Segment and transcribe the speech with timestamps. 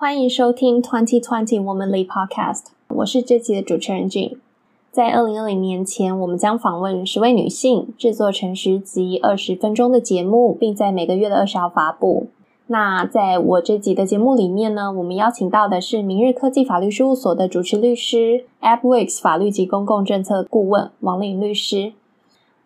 [0.00, 4.38] 欢迎收听 Twenty Twenty Womanly Podcast，我是这期的主持人 Jing。
[4.90, 12.28] 在二零二零年前，我们将访问十位女性，制作成十集二十分钟的节目，并在每个月的二十号发布。
[12.68, 21.92] 那在我这集的节目里面呢，我们邀请到的是明日科技法律事务所的主持律师，AppWorks 法律及公共政策顾问王丽颖律师。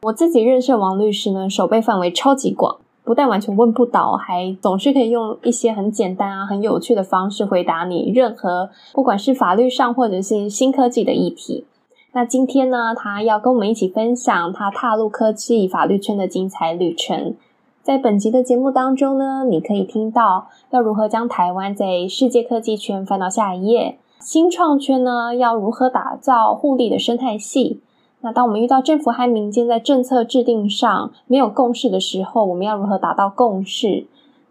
[0.03, 2.77] 我自己认识王律师呢，手背范围超级广。
[3.05, 11.67] 不但完全问不倒，还总是可以用一些很简单啊、很有趣的方式回答你任何，不管是法律上或者是新科技的议题。
[12.13, 17.35] 那今天呢，他要跟我们一起分享他踏入科技法律圈的精彩旅程。
[17.83, 27.81] 在本集的节目当中呢，你可以听到要如何将台湾在世界科技圈翻到下一页，新创圈呢要如何打造互利的生态系。
[28.25, 34.07] 那当我们遇到政府和民间在政策制定上没有共识的时候，我们要如何达到共识？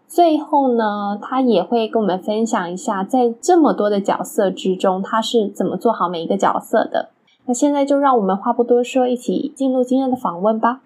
[0.06, 7.08] 最后呢，他也会跟我们分享一下，在这么多的角色之中，他是怎么做好每一个角色的。
[7.46, 10.82] 那现在就让我们话不多说，一起进入今天的访问吧。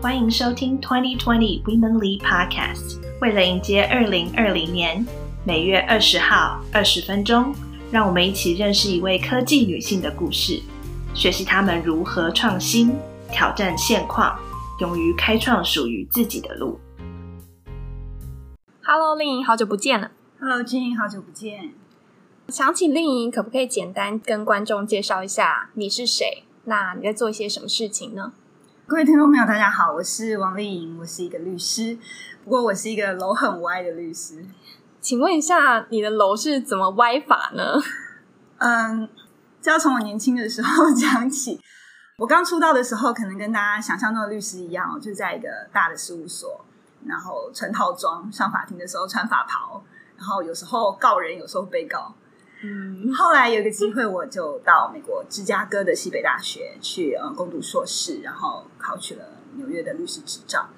[0.00, 3.09] 欢迎收听 Twenty Twenty Women Lead Podcast。
[3.20, 5.06] 为了迎接二零二零年，
[5.44, 7.54] 每月二十号二十分钟，
[7.92, 10.58] 让我们一起认识一位科技女性的故事，
[11.12, 12.96] 学习她们如何创新、
[13.30, 14.38] 挑战现况，
[14.80, 16.80] 勇于开创属于自己的路。
[18.82, 20.12] Hello，丽颖，好久不见了。
[20.40, 21.74] Hello，Jing，好久不见。
[22.48, 26.44] 想请丽颖可不可以简单跟观众介绍一下你是谁？
[26.64, 28.32] 那你在做一些什么事情呢？
[28.86, 31.98] 各位听众朋友，大家好，我是王丽颖，我是一个律师。
[32.50, 34.44] 不过我是一个楼很歪的律师，
[35.00, 37.80] 请问一下，你的楼是怎么歪法呢？
[38.58, 39.08] 嗯，
[39.62, 41.60] 这要从我年轻的时候讲起。
[42.18, 46.64] 我刚出道的时候，可能跟大家想象中的律师一样，就在一个大的事务所，
[47.06, 49.84] 然后穿套装，上法庭的时候穿法袍，
[50.18, 52.12] 然后有时候告人，有时候被告。
[52.64, 59.24] 嗯，后来有一个机会，我就到美国芝加哥的西北大学去呃攻读硕士，然后考取了
[59.54, 60.68] 纽约的律师执照。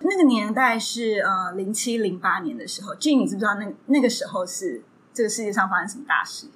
[0.00, 4.82] 那个年代是呃零七零八年的时候，Jing，你知不知道那那个时候是
[5.14, 6.48] 这个世界上发生什么大事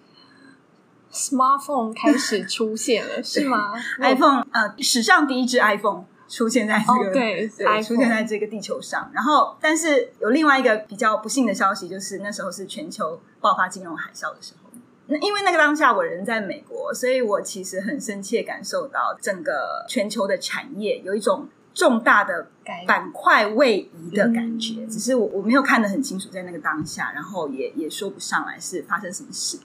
[1.11, 9.11] ？Smartphone 开始出现了， 是吗？iPhone 呃，史上第一只 iPhone 出现在这个、oh, 对，对出现在这个地球上。
[9.15, 14.71] 然后，但是有另外一个比较不幸的消息，就是那时候是全球爆发金融海啸的时候。
[15.07, 21.49] 那因为那个当下我人在美国，所以我其实很深切感受到整个全球的产业有一种。
[21.73, 22.49] 重大的
[22.87, 29.59] 板块位移的感觉，只是我我没有看得很清楚，在那个当下，然后也也说不上来是发生什么事。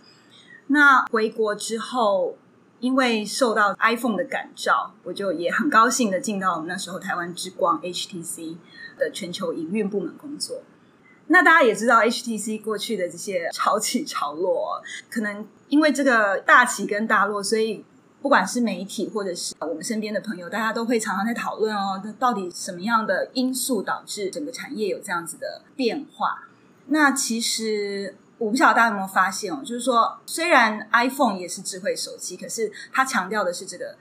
[0.67, 2.37] 那回国之后，
[2.79, 8.57] 因为受到 iPhone 的感召，我就也很高兴的进到我们那时候台湾之光 HTC
[8.97, 10.61] 的全球营运部门工作。
[11.27, 17.83] 那大家也知道，HTC 过去的这些潮起潮落，可能因为这个大起跟大落，所以。
[18.25, 26.47] 不管是媒体或者是我们身边的朋友，大家都会常常在讨论哦，那到底什么样的因素导致整个产业有这样子的变化？
[26.87, 33.95] 那其实我不晓得大家有没有发现哦，就是说虽然 iPhone 也是智慧手机，可是它强调的是这个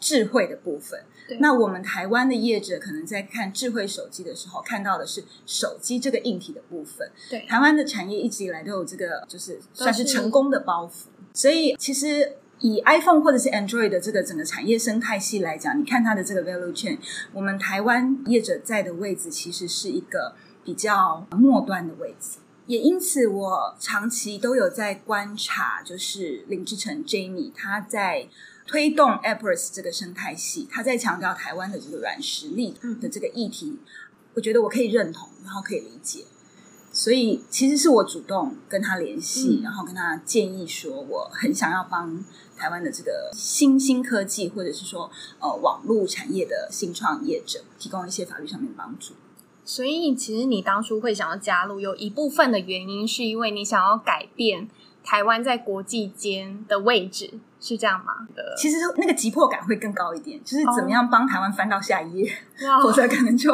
[0.00, 0.98] 智慧的部分。
[1.38, 7.10] 那我们台湾的业者可能在看智慧手机的时候，看到的是手机这个硬体的部分。
[7.28, 11.08] 对，台湾的产业一直以来都有这个，就是算是成功的包袱。
[11.34, 12.38] 所以其实。
[12.60, 16.98] 以 iPhone 或者是 Android 的这个整个产业生态系来讲，你看它的这个 value chain，
[17.32, 20.34] 我们台湾业者在的位置其实是一个
[20.64, 22.38] 比较末端的位置。
[22.66, 28.28] 也因此，我长期都有在观察，就是林志成 Jamie 他在
[28.66, 33.78] 推动 AppWorks 这个生态系，他在强调台湾的这个软实力的这个议题，
[34.34, 36.24] 我觉得我可以认同，然后可以理解。
[36.92, 42.24] 所以其实是我主动跟他联系，嗯、然后跟他建议说，我很想要帮
[42.56, 49.14] 台湾的这个新兴科技，或者是说呃网络产业的新创业者，提供一些法律上面的帮助。
[49.64, 54.68] 所以其实你当初会想要加入，有一部分的原因是因为你想要改变
[55.06, 57.30] 台湾在国际间的位置。
[57.58, 58.12] 是这样吗？
[58.56, 62.30] 其实那个急迫感会更高一点，就是怎么样帮台湾翻到下一页，
[62.60, 63.50] 哦、否则可能就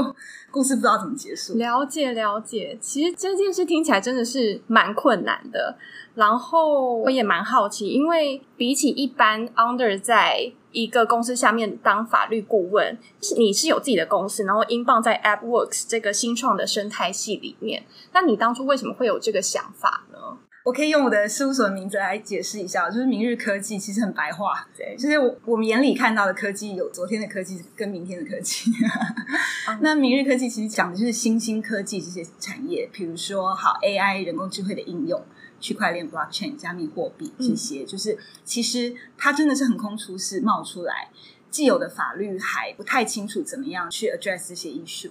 [0.51, 1.55] 故事不知道怎么结束。
[1.55, 5.79] 了解了解，其实这件事听起来真的是蛮困难的。
[6.15, 12.99] 然后我也蛮好奇，因为比起一般 under 在一个公司下面当法律顾问，
[13.39, 17.85] 你是有自己的公司，然后 inbound 在 AppWorks 这个新创的生态系里面。
[18.13, 20.19] 那你当初为什么会有这个想法呢？
[20.65, 28.71] 我可以用我的事务所的名字来解释一下，就是明日科技其实很白话，对，就是我我们眼里看到的科技有昨天的科技跟明天的科技。
[29.69, 35.21] 嗯、 那明日科技其实讲的就是新兴科技这些产业，比如说好 AI 人工智慧的应用、
[35.59, 41.09] 区块链 blockchain 加密货币这些，嗯、就是其实它真的是横空出世冒出来，
[41.51, 45.11] 既有的法律还不太清楚怎么样去 address 这些 issue，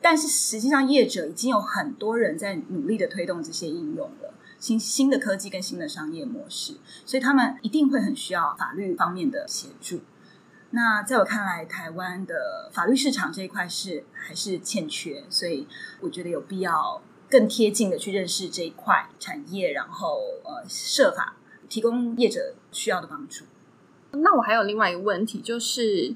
[0.00, 4.27] 但是实际上业者已经有很多人在努力的推动这些应用了。
[4.58, 6.74] 新新的科技跟新的商业模式，
[7.04, 10.00] 所以他们一定会很需要法律方面的协助。
[10.70, 15.66] 那在我看来，台湾的法律市场这一块是还是欠缺，所以
[16.00, 17.00] 我觉得有必要
[17.30, 21.36] 更贴近的去认识这一块产业，然后呃设法
[21.68, 23.46] 提供业者需要的帮助。
[24.10, 26.14] 那我还有另外一个问题，就是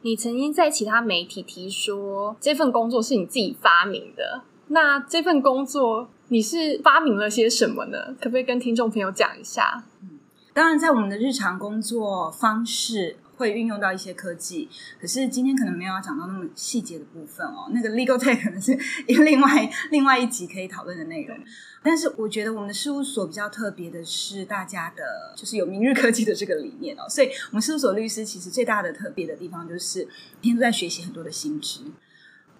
[0.00, 8.16] 你曾经在其他媒体提说这份工作是你自己发明的，那这份工作，你是发明了些什么呢？
[8.18, 9.84] 可不可以跟听众朋友讲一下？
[10.00, 10.18] 嗯，
[10.54, 14.66] 当然，在我们的日常工作方式会运用到一些科技，
[14.98, 17.68] 可是今天可能没有要讲到那么细节的部分哦。
[17.74, 18.72] 那个 legal tech 可能是
[19.22, 21.36] 另外另外一集可以讨论的内容。
[21.82, 27.06] 但是我觉得我们的事务所比较特别的是，大家的就是有明日科技的这个理念哦。
[27.10, 30.08] 所以，我们事务所律师其实最大的特别的地方就是
[30.40, 31.82] 每天都在学习很多的新知。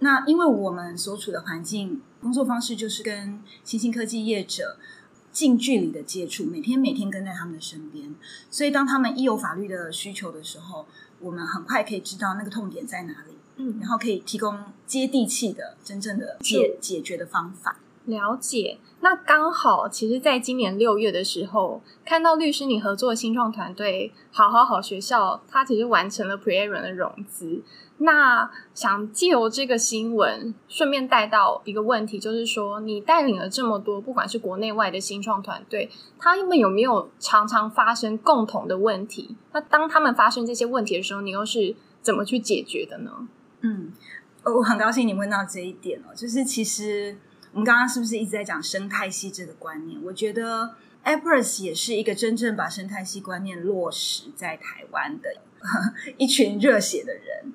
[0.02, 4.76] 那因为我们所处的环境、工作方式就是跟新兴科技业者
[5.30, 8.12] 近距离的接触，每天每天跟在他们的身边，
[8.50, 10.86] 所以当他们一有法律的需求的时候，
[11.20, 17.76] 我们很快可以知道那个痛点在哪里，嗯，然后可以提供接地气的、真正的解解决的方法。
[18.04, 18.78] 了解。
[19.00, 27.62] 那刚好，其实，在今年六月的时候，看到律师你合作的新创团队好好好学校，它其实完成了 Pre-A 的融资。
[27.98, 39.36] 那想借由这个新闻，顺便带到一个问题，就是说，你带领了这么多，不管是国内外的新创团队，他们有没有常常发生共同的问题？
[39.52, 43.28] 那当他们发生这些问题的时候，你又是怎么去解决的呢？
[43.60, 43.92] 嗯，
[44.44, 47.16] 我很高兴你问到这一点哦，就是其实
[47.52, 50.00] 我们刚刚是不是一直在讲生态系这个观念？
[50.02, 55.36] 我觉得 AppRex 也是一个真正把生态系观念落实在台湾的
[56.16, 57.52] 一群热血的人。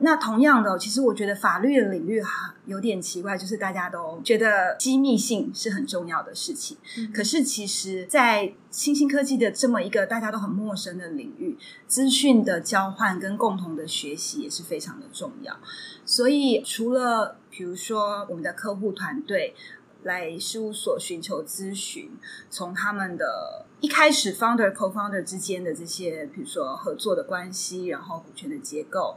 [0.00, 6.76] 那同样的，其实我觉得法律的领域哈有点奇怪，就是大家都觉得机密性是很重要的事情。
[6.96, 7.12] 嗯。
[7.12, 11.58] 可是其实，在新兴科技的这么一个大家都很陌生的领域，
[11.88, 15.56] 资讯的交换跟共同的学习也是非常的重要。
[16.04, 19.54] 所以，除了比如说我们的客户团队
[20.04, 22.10] 来事务所寻求咨询，
[22.48, 29.16] 从他们的一开始 founder co-founder 之间的这些，比如说合作的关系，然后股权的结构。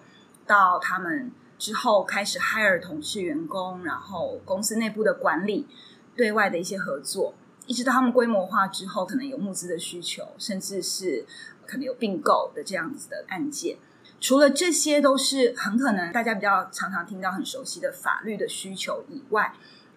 [0.52, 5.66] 到他们之后开始 hire 同事员工，然后公司内部的管理，
[6.14, 7.34] 对外的一些合作，
[7.68, 11.26] 一直到他们规模化之后，可能有募资的需求，甚至是
[11.66, 13.78] 可能有并购的这样子的案件。
[14.20, 19.54] 除了这些都是很可能大家比较常常听到很熟悉的法律的需求以外，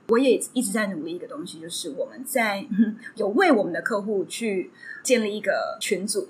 [0.07, 2.65] 我也一直在努力一个东西，就是我们在
[3.17, 4.71] 有为我们的客户去
[5.03, 6.29] 建立一个群组。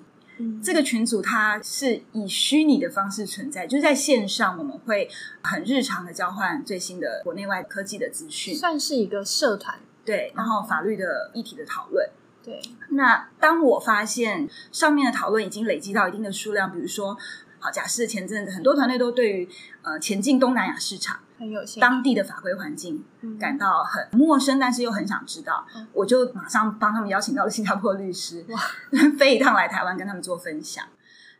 [0.63, 5.09] 这个群组它是以虚拟的方式存在，就是在线上，我们会
[5.43, 9.79] 很日常的交换最新的国内外科技的资讯，算是一个社团。
[10.05, 12.11] 对，然后法律的议题的讨论。
[12.45, 12.61] 对，
[12.91, 17.17] 那当我发现上面的讨论已经累积到一定的数量，比如说，
[17.65, 19.49] 好，假设前阵子很多团队都对于
[19.81, 21.19] 呃前进东南亚市场。
[21.37, 23.05] 很有当地的法规环境
[23.41, 28.61] 感到很陌生，但是又很想知道，嗯、我就马上帮他们邀请到了新加坡律师，哇，
[29.19, 30.85] 飞一趟来台湾跟他们做分享。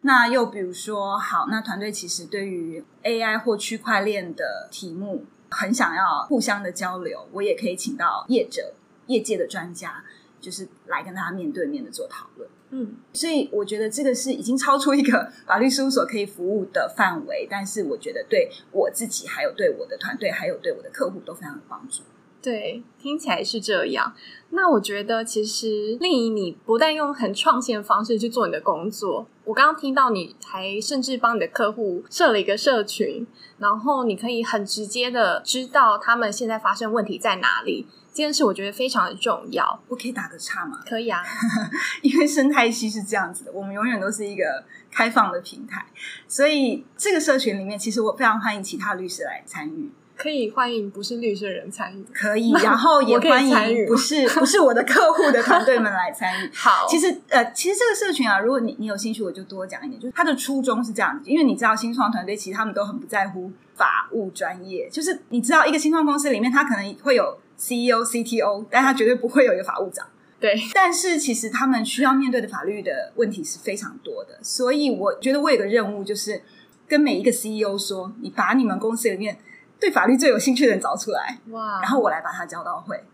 [0.00, 8.75] 那又比如说，好，那团队其实对于 AI 或区块链的题目很想要互相的交流，我也可以请到业者、
[9.07, 10.02] 业界的专家，
[10.44, 12.46] 就是来跟他面对面的做讨论。
[12.70, 22.02] 嗯，所以我觉得这个是已经超出一个法律事务所可以服务的范围，但是我觉得对我自己，还有对我的团队，还有对我的客户都非常有帮助。
[22.42, 24.12] 对，听起来是这样。
[24.50, 33.26] 那我觉得其实令颖，你不但用很创新的方式去做你的工作，我刚刚听到你还甚至帮你的客户设了一个社群，
[33.58, 37.86] 然后你可以很直接的知道他们现在发生问题在哪里。
[38.14, 40.80] 这件事我觉得非常的重要，我可以打个岔吗？
[40.88, 41.21] 可以啊，
[42.00, 45.85] 因为生态系是这样子的，我们永远都是一个开放的平台，
[46.28, 49.90] 所以这个社群里面，其实我非常欢迎其他律师来参与。
[50.16, 56.50] 可以欢迎不是律师的人参与，可以，然后也欢迎不是 不是我的客户的团队们来参与。
[56.54, 60.00] 好，其实呃，其实这个社群啊，如果你你有兴趣，我就多讲一点。
[60.00, 70.06] 就是它的初衷是这样子，因为你知道新创团队其实他们都很不在乎法务专业，就是你知道一个新创公司里面，他可能会有 CEO、CTO，但他绝对不会有一个法务长。
[70.40, 76.42] 对，但是其实他们需要面对的法律的问题是非常多的，所以我觉得我有个任务，就是
[76.87, 79.38] 跟每一个 CEO 说，你把你们公司里面
[79.78, 83.04] 对法律最有兴趣的人找出来，哇，然后我来把他教到会。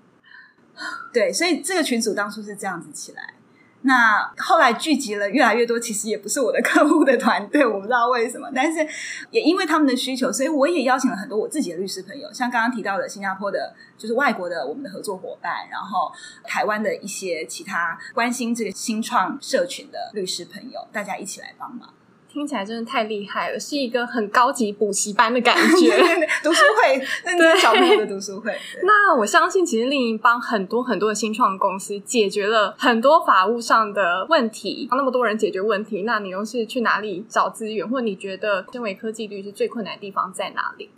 [1.12, 3.34] 对，所以这个群组当初是这样子起来。
[3.82, 8.86] 那后来聚集了越来越多，其实也不是我的客户的团队，我不知道为什么，但是
[9.30, 16.12] 也因为他们的需求，所以我也邀请了很多我自己的律师朋友，像刚刚提到的新加坡的，就是外国的我们的合作伙伴，然后
[16.44, 21.88] 台湾的一些其他关心这个新创社群的律师朋友，大家一起来帮忙。
[22.32, 25.90] 听起来真的太厉害了，是一个很高级补习班的感觉，
[26.44, 26.98] 读书会，
[27.36, 28.56] 对小朋友的读书会。
[28.84, 40.90] 那我相信，其实另一帮很多很多的新创公司解决了很多法务上的问题，帮那么多人解决问题，那你又是去哪里找资源，或者你觉得身为科技律师最困难的地方在哪里？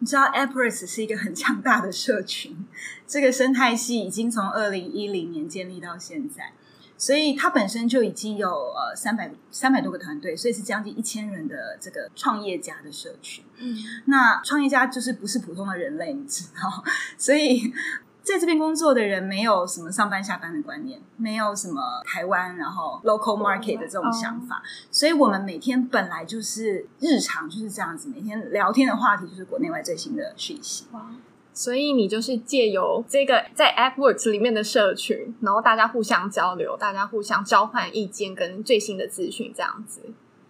[0.00, 2.66] 你知道，AppWorks 是一个很强大的社群，
[3.06, 6.52] 这个生态系已经从二零一零年建立到现在。
[7.02, 13.44] 所以它本身就已经有呃三百三百多个团队，所以是将近一千人的这个创业家的社群。
[13.58, 16.84] 嗯，那创业家就是不是普通的人类，你知道？
[17.18, 17.72] 所以
[18.22, 30.86] 在这边工作的人没有什么上班下班的观念，没有什么台湾然后 local market 的这种想法，所以我们每天本来就是日常就是这样子，每天聊天的话题就是国内外最新的讯息。
[31.54, 40.00] 所以你就是借由这个在 AppWorks 里面的社群，然后大家互相交流，大家互相交换意见跟最新的资讯，这样子。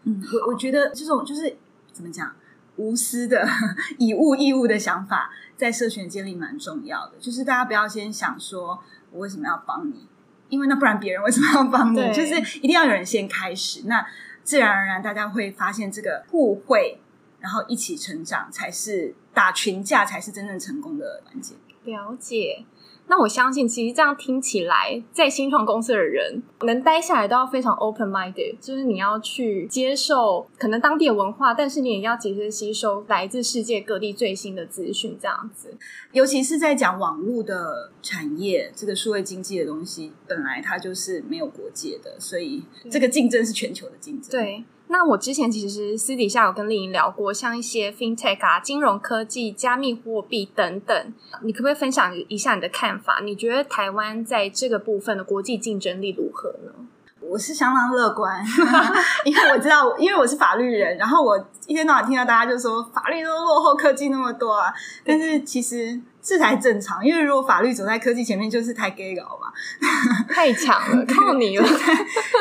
[0.04, 1.56] 嗯，我我觉得这种就是
[1.92, 2.35] 怎么讲，
[2.76, 3.47] 无私的
[3.99, 7.12] 以物易物的想法，在社群建立蛮重要的。
[7.18, 8.78] 就是大家不要先想说
[9.11, 10.06] 我为什么要帮你，
[10.49, 12.00] 因为那不然别人为什么要帮你？
[12.12, 14.06] 就是一定要有人先开始，那
[14.44, 16.99] 自然而然大家会发现这个互惠。
[17.40, 21.56] 然后一起成长，才是打群架，才是真正成功的关键。
[21.84, 22.64] 了解。
[23.08, 35.76] 那我相信，其实这样听起来，在新创公司的人能待下来都要非常 open minded，就是你要去接受可能当地的文化，但是你也要及时吸收来自世界各地最新的资讯，这样子。
[36.12, 44.30] 尤其是在讲网络的产业，这个数位经济的东西，本来它就是没有国界的，所以这个竞争是全球的竞争。
[44.30, 44.64] 对。
[44.92, 53.20] 那我之前其实私底下有跟丽颖聊过，像一些 FinTech 啊、金融科技、加密货币等等，你可不可以分享一下你的看法？
[53.25, 56.75] 你觉得台湾在这个部分的国际竞争力如何呢？
[57.23, 58.45] 我是相当乐观，
[59.25, 64.73] 因为我知道，因为我是法律人，然后我一天到晚听到大家就说法律都落后科技那么多啊，
[65.05, 66.00] 但是其实。
[66.25, 69.50] 这才正常，因为如果法律走在科技前面，就是太 gay 了嘛，
[70.33, 71.69] 太强了，靠你了。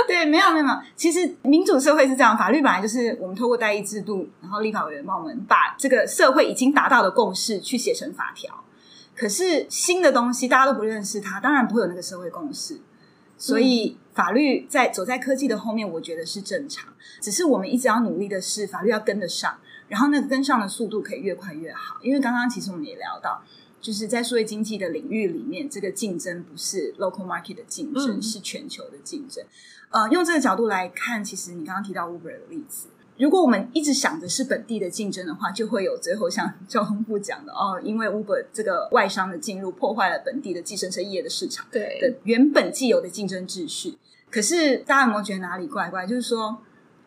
[0.08, 8.54] 对，没有没有没有，其实民主社会是这样，法律本来就是我们透过代议制度，然后立法委员帮我们把这个社会已经达到的共识去写成法条。
[9.18, 12.80] 可是新的东西大家都不认识它，当然不会有那个社会共识。
[13.42, 16.94] 所以法律在走在科技的后面，我觉得是正常。
[17.20, 19.58] 只是我们一直要努力的是，法律要跟得上，
[19.88, 21.98] 然后那个跟上的速度可以越快越好。
[22.04, 23.44] 因为刚刚其实我们也聊到。
[23.82, 29.44] 就是在数位经济的领域里面，这个竞争不是 local market 的竞争，嗯、是全球的竞争。
[29.90, 32.90] 呃，用这个角度来看，其实你刚刚提到 Uber 的例子，
[33.22, 44.00] 如果我们一直想着是本地的竞争的话，就会有最后像交通部讲的哦，因为 Uber 这个外商的进入，破坏了本地的计程车业的市场，对的原本既有的竞争秩序。
[44.32, 46.08] 可是大家有没有觉得哪里怪怪？
[46.08, 46.58] 就是说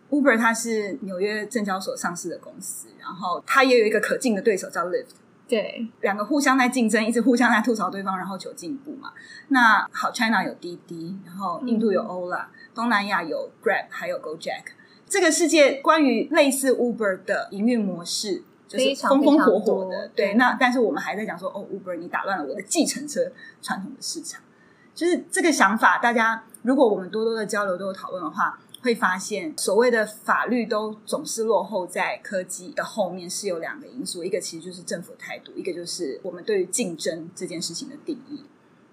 [0.08, 5.06] ，Uber 它是纽约证交所上市的公司，然后它也有一个可敬的对手叫 Lyft。
[5.48, 9.12] 对，两个互相在竞争，一直互相在吐槽对方，然后求进步嘛。
[9.48, 14.62] 那好，China 有滴滴，然后印度有 Ola，、嗯、东南亚有 Grab，还有 Gojek。
[15.08, 20.08] 这个世界关于类似 Uber 的营运模式，就是风风火火的。
[20.14, 23.20] 对，那但是我们还在讲说，哦，Uber 你打乱了我的计程车
[23.62, 24.40] 传统的市场。
[24.94, 28.58] 就是这个想法，大家如果我们多多的交流，多多讨论的话。
[28.84, 38.44] 会发现，所谓的法律都总是落后在科技的后面，是有两个因素，一个其实就是政府态度，一个就是我们对于竞争这件事情的定义。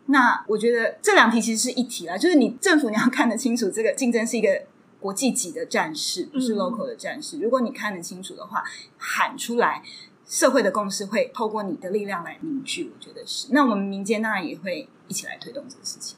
[0.05, 4.63] 那我觉得这两题其实是一体啦，就是你政府你要看得清楚，这个竞争是一个
[5.01, 7.37] 国际级的战士，不是 local 的战士。
[7.37, 8.63] 嗯、如果你看得清楚的话，
[8.97, 9.83] 喊出来，
[10.25, 12.89] 社会的共识会透过你的力量来凝聚。
[12.93, 13.47] 我觉得是。
[13.51, 16.17] 那我们民间当然也会一起来推动这个事情。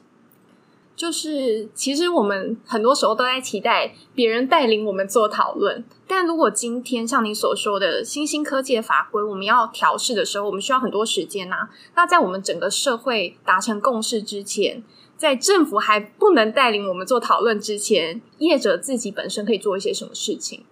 [0.96, 5.82] 就是，其实我们很多时候都在期待别人带领我们做讨论。
[6.06, 11.70] 但如果今天像你所说的新兴科技的法规，我们要调试的时候，我们需要很多时间呐、啊。
[11.96, 14.84] 那在我们整个社会达成共识之前，
[15.16, 20.64] 在政府还不能带领我们做讨论之前，业者自己本身可以做一些什么事情？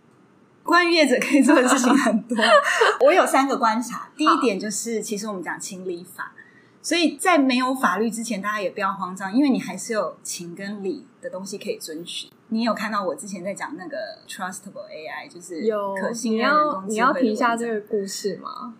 [0.63, 2.37] 关于业者可以做的事情 很多，
[3.01, 4.11] 我有三个观察。
[4.17, 6.33] 第一点就是，其实我们讲情理法。
[6.85, 12.29] 所以在没有法律之前，大家也不要慌张，因为你还是有情跟理的东西可以遵循。
[12.49, 13.97] 你有看到我之前在讲那个
[14.29, 15.63] trustable AI，就是
[16.01, 16.89] 可信任人工智慧的文章。
[16.89, 18.75] 有，你要提一下这个故事吗？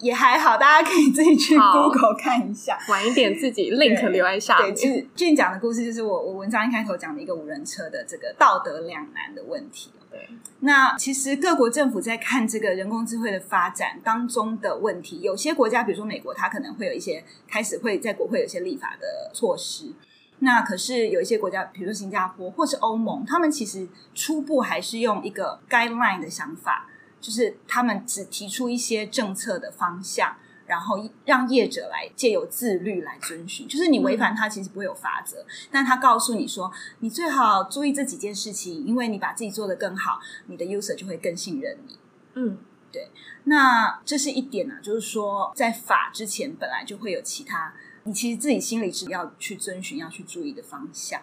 [0.00, 2.78] 也还好，大家可以自己去 Google 看一下。
[2.88, 4.72] 晚一点自己 link 留在下面。
[4.72, 9.90] 对，其实俊讲的故事就是我我文章一开头讲的一个无人车的这个道德两难的问题。
[10.10, 10.28] 对，
[10.60, 19.92] 那其实各国政府在看这个人工智慧的发展当中的问题，有些国家，比如说美国，它可能会有一些开始会在国会有一些立法的措施。
[20.38, 26.86] 那可是有一些国家，比如说新加坡或是欧盟，他们其实初步还是用一个 guideline 的想法。
[27.20, 33.66] 就是他们只提出一些政策的方向，然后让业者来借由自律来遵循。
[33.66, 36.70] 就是你违反它，其实不会有法则，嗯、但他告诉你说，
[37.00, 41.98] 你最好注意这几件事情，因为你把自己做得更好，你的 user 就会更信任你。
[42.34, 42.58] 嗯，
[42.92, 43.10] 对。
[43.44, 47.72] 那这是一点呢、啊，就是说在法之前本来就会有其他，
[48.04, 51.22] 你其实自己心里是要去遵循、要去注意的方向。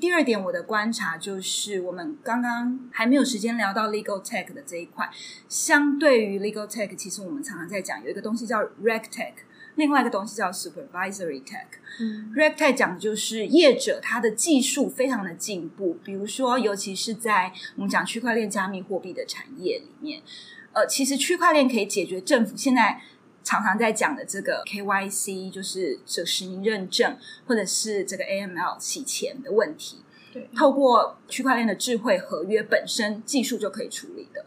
[0.00, 5.10] 第二点，我的观察就是，我们刚刚还没有时间聊到 legal tech 的这一块。
[5.46, 9.34] 相对于 legal tech，其实我们常常在讲有一个东西叫 reg tech，
[9.74, 11.66] 另外一个东西叫 supervisory tech。
[12.00, 20.22] 嗯，reg tech 讲的就是业者他的技术非常的进步，比如说，尤其是在我们讲区块链加密货币的产业里面，
[20.72, 23.02] 呃，其实区块链可以解决政府现在。
[23.42, 27.16] 常常在讲的这个 KYC 就是这实名认证，
[27.46, 29.98] 或者是这个 AML 洗钱的问题，
[30.32, 34.44] 对，透过区块链的智慧合约本身技术就可以处理的。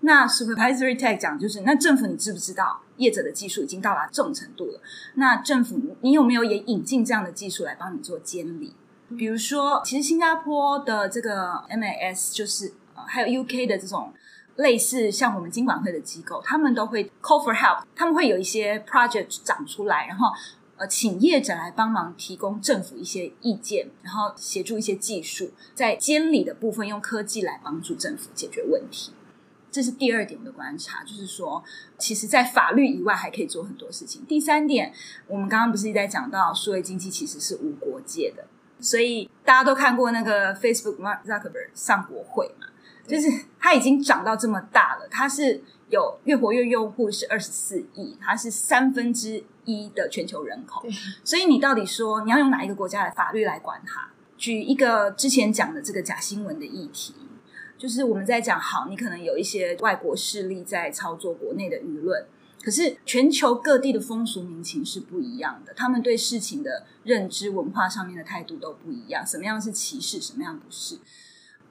[0.00, 4.80] 那 Supervisory Tech 讲就是，那政府你知不知道业者的技术已经到达这种程度了？
[5.14, 8.74] 那政府你有没有也引进这样的技术来帮你做监理？
[9.16, 14.12] 比如说，其实新加坡的这个 MAS 就是呃，还有 UK 的这种。
[14.56, 20.28] 类似像我们金管会的机构，他们都会 call for help，他们会有一些 project 长出来，然后
[20.76, 29.12] 呃，请业者来帮忙提供政府一些意见，然后协助一些技术，在监理的部分用科技来帮助政府解决问题。
[29.70, 31.62] 这是第二点的观察，就是说，
[31.98, 34.24] 其实，在法律以外还可以做很多事情。
[34.24, 34.92] 第三点，
[35.26, 38.46] 我们刚刚不是一直在讲到，数位经济其实是无国界的，
[38.78, 42.68] 所以大家都看过那个 Facebook Mark Zuckerberg 上国会嘛。
[43.06, 50.82] 就是它已经长到这么大了，它是有月活跃用户是二十四亿，它是三分之一的全球人口。
[51.22, 54.08] 所以你到底说你要用哪一个国家的法律来管它？
[54.36, 57.14] 举一个之前讲的这个假新闻的议题，
[57.78, 62.26] 就是我们在讲好，你可能有一些外国势力在操作国内的舆论，
[62.62, 70.98] 可是全球各地的风俗民情是不一样的，他们对事情的认知、文化上面的态度都不一样，什么样是歧视，什么样不是。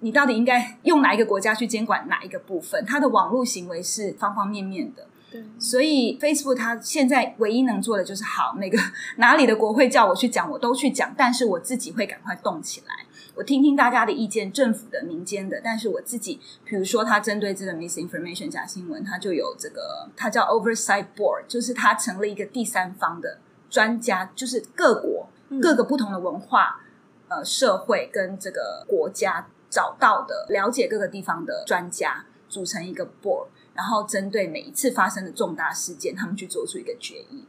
[0.04, 2.86] 你到底应该 用哪一个国家去监管哪一个部分？
[2.86, 5.42] 它的网络行为是方方面面的，对。
[5.58, 8.78] 所以 Facebook 它现在唯一能做的就是好，那个
[9.18, 11.14] 哪里的国会叫我去讲，我都去讲。
[11.18, 15.62] 但是我自己会赶快动起来，我听听大家的意见，政府的、民间的。
[15.64, 23.40] 但是我自己，比如说他针对这个 misinformation 假新闻，他就有这个，他叫 Oversight Board，就是他成了一个第三方的
[23.70, 25.30] 专家，就是各国
[25.62, 26.82] 各个不同的文化、
[27.30, 29.48] 嗯、呃社会跟这个国家。
[29.74, 37.44] 找到的了解各个地方的专家组成一个 board，然后针对每一次发生的重大事件，他们去做出一个决议。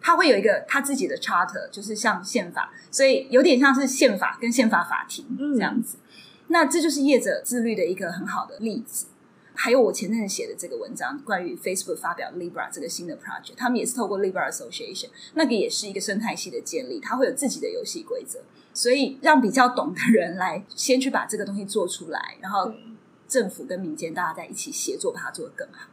[0.00, 5.98] 他会有一个他自己的 charter，就是像宪法，所以有点像是宪法跟宪法法庭这样子。
[5.98, 6.08] 嗯、
[6.48, 9.08] 那这就是业者自律的一个很好的例子。
[9.56, 18.40] 还有我前阵子写的这个文章，关于 Facebook 发表 Libra 这个新的 project，他们也是透过 Libra Association，那个也是一个生态系的建立，它会有自己的游戏规则。
[18.72, 22.70] 所以，让比较懂的人来先去把这个东西做出来，然后
[23.26, 25.88] 政府跟民间大家在一起协作，把它做得更好。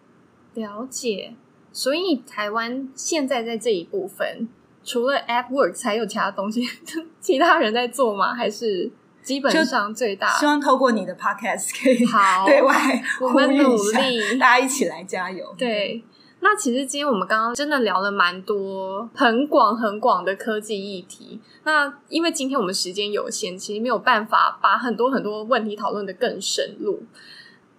[0.54, 1.34] 了解。
[1.72, 4.50] 所以，台湾现在在这一部分，
[4.84, 6.62] 除了 AppWorks，还有其他东西，
[7.22, 8.36] 其他人在做吗？
[8.36, 8.92] 还是
[9.24, 10.28] 基本上最大？
[10.38, 15.56] 希望透过你的 Podcast 可以好 对外我们努力，大家一起来加油。
[15.58, 16.04] 对。
[16.46, 21.40] 那其实今天我们刚刚真的聊了蛮多很广很广的科技议题。
[21.64, 27.04] 那因为今天我们时间有限，其实没有办法把很多很多问题讨论的更深入。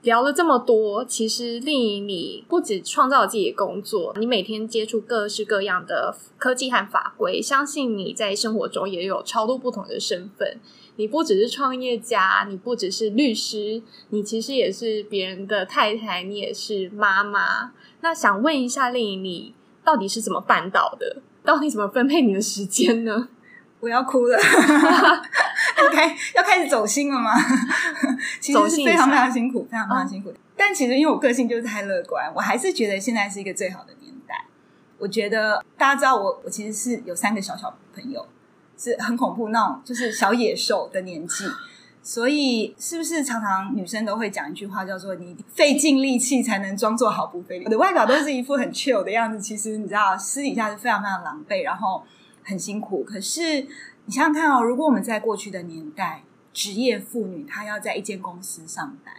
[0.00, 10.58] 聊了这么多，其实令颖你不止创造了自己的工作，你每天接触各式各样的科技和法规，相信你在生活中也有超多不同的身份。
[10.96, 17.72] 你不只是创业家，你不只是律师，你其实也是别人的太太，你也是妈妈。
[18.00, 19.54] 那想问一下，丽颖，你
[19.84, 21.22] 到底是怎么办到的？
[21.44, 23.28] 到底怎么分配你的时间呢？
[23.80, 24.38] 我要哭了，
[25.76, 27.32] 要开要开始走心了吗？
[28.40, 30.32] 其实是非常非常辛苦，非常非常辛苦。
[30.56, 34.46] 但其实因为我个性就是太乐观，我还是觉得现在是一个最好的年代。
[34.98, 38.26] 我觉得大家知道我，我其实是有三个小小朋友，
[38.76, 41.44] 是很恐怖那种，就是小野兽的年纪。
[42.02, 47.64] 所以，是不是常常女生都会讲一句话，叫做“你费尽力气才能装作毫不费力”。
[47.64, 52.04] 我的外表都是一副很 chill 的样子，其实你知道，私底下是非常非常狼狈，然后
[52.42, 53.02] 很辛苦。
[53.04, 53.62] 可是
[54.04, 59.14] 你想想看哦，如果我们在过去的年代，职业妇女她要在一间公司上班，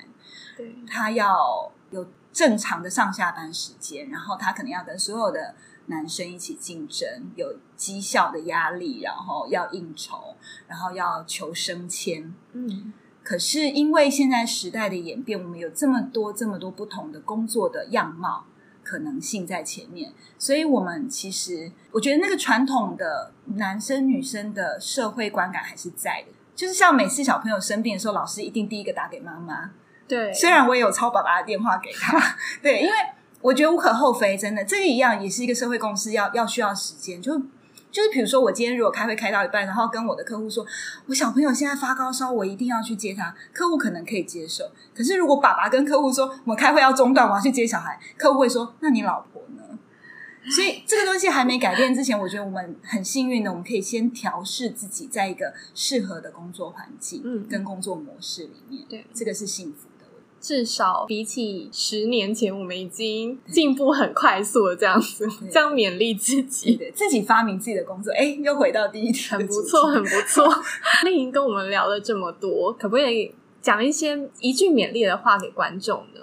[0.55, 5.55] 对，她要有正常的上下班时间，然后她可能要跟所有的。
[5.87, 10.35] 男生一起竞争，有绩效的压力，然后要应酬，
[10.67, 12.33] 然后要求升迁。
[12.53, 12.91] 嗯，
[13.23, 18.45] 可是因为现在时代的演变，我们有这么多、这么多不同的工作的样貌
[18.83, 26.33] 可能性在前面，所以我们其实我觉得那个传统的男生女生的社会观感还是在的。
[26.55, 29.71] 就是像每次小朋友生病的时候，老师一定第一个打给妈妈。
[30.07, 32.19] 对，虽然我也有抄爸爸的电话给他。
[32.63, 32.93] 对，因为。
[33.45, 37.21] 我觉得无可厚非，真的，这个一样也是一个社会公司，要要需要时间。
[37.21, 37.37] 就
[37.91, 40.65] 就是，比如说，我今天如果开会开到一半，然后跟我的客户说，
[41.05, 44.63] 我小朋友现在发高烧，我一定要去接他，客户可能可以接受。
[44.95, 49.77] 可是如果爸爸跟客户说，我开会要中断，我要去接小孩，客户会说，那你老婆呢？
[50.49, 58.83] 所以这个东西还没改变之前，我觉得我们很幸运的，我们可以先调试自己在一个适合的工作环境跟工作模式里面。
[58.89, 59.87] 对，这个是幸福。
[60.45, 64.75] 至少比起十年前，我们已经进步很快速了。
[64.75, 68.13] 这样子，这样勉励自己，自己发明自己的工作。
[68.13, 70.47] 哎，又回到第一天，很不错，很不错。
[71.03, 76.21] 丽莹跟我们聊了这么多，可不可以讲一些一句勉励的话给观众呢？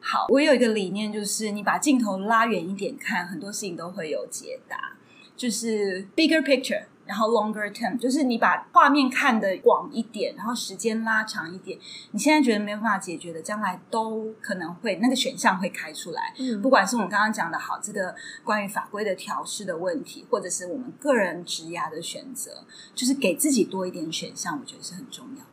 [0.00, 4.98] 好，我有一个理念，就是你把镜头拉远一点看，很多事情都会有解答，
[5.34, 6.84] 就是 bigger picture。
[7.06, 11.78] 然后 longer term 就是你把画面看得广一点，然后时间拉长一点。
[12.10, 16.34] 你现在觉得没有办法解决的，将来都可能会那个选项会开出来。
[16.38, 18.14] 嗯，不管是我们刚刚讲的好这个
[18.44, 22.64] 关于法规的调试的问题，或者是我们个人职涯的选择，
[22.94, 25.44] 就是给自己多一点选项，我觉得是很重要。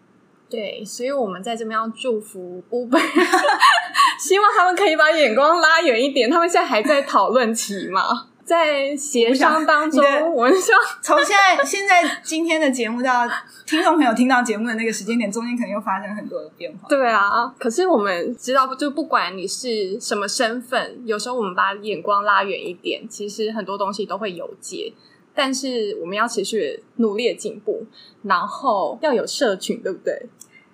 [0.49, 2.99] 对，所以我们在这边要祝福 Uber，
[4.19, 6.29] 希望他们可以把眼光拉远一点。
[6.29, 8.27] 他们现在还在讨论期嘛？
[8.45, 10.03] 在协商当中，
[10.33, 13.27] 我们说 从现在现在今天的节目到
[13.65, 16.87] 听众朋友听到节目的那个时间点，中间可能又发生很多的变化。
[16.89, 24.93] 对啊，可是我们知道，就不管你是什么身份，有时候我们把眼光拉远一点，其实很多东西都会有解。
[25.35, 27.85] 但是我们要持续努力的进步，
[28.21, 30.27] 然后要有社群，对不对？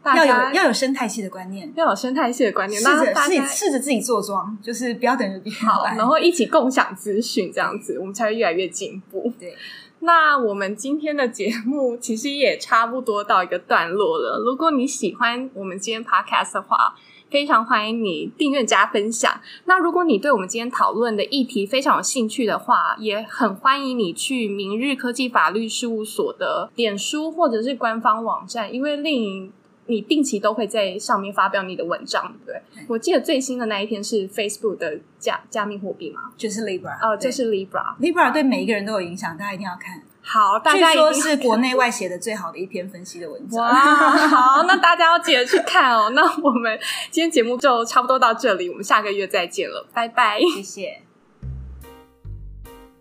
[0.06, 9.32] 要有要有生态系的观念，要有生态系的观念，试着自己试着自己做庄，就是不要等着别人好，然后一起共享资讯，这样子我们才会越来越进步。
[9.38, 9.54] 对，
[10.00, 14.42] 那我们今天的节目其实也差不多到一个段落了。
[14.46, 16.96] 如果你喜欢我们今天 podcast 的话，
[17.30, 19.42] 非常欢迎你订阅加分享。
[19.66, 29.52] 那如果你对我们今天讨论的议题非常有兴趣的话，也很欢迎你去明日科技法律事务所的脸书或者是官方网站，因为另。
[29.90, 32.62] 你定期都会在上面发表你的文章，对不对？
[32.78, 37.98] 嗯、我记得最新的那一篇是 Facebook 的加加密货币嘛，就是 Libra 哦，这是 Libra。
[38.00, 40.04] Libra 对每一个人都有影响，大家一定要看。
[40.22, 43.64] 好，大家据说是国内外写的最好的一篇分析的文章。
[43.64, 46.12] 哇，好，那大家要记得去看哦。
[46.14, 51.02] 那我们今天节目就差不多到这里，我们下个月再见了，拜拜，谢谢。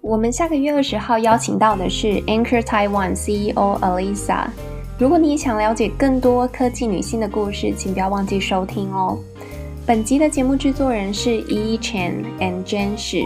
[0.00, 4.48] 我们下个月二十号邀请到的是 Anchor Taiwan CEO Alisa。
[4.98, 9.16] 如果你想了解更多科技女性的故事，请不要忘记收听哦。
[9.86, 13.22] 本集的节目制作人是 Yi Chen and Jen Shi，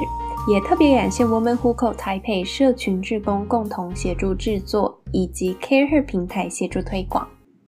[0.53, 7.27] 也特别感谢 Woman Who Code Taipei 社群志工共同协助制作，以及 CareHer 平台协助推广。